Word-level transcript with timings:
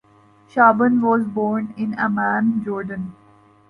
Shaban 0.47 0.99
was 0.99 1.23
born 1.25 1.75
in 1.77 1.93
Amman, 1.93 2.63
Jordan. 2.63 3.13